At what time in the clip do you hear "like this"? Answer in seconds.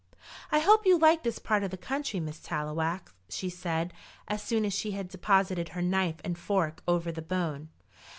0.97-1.37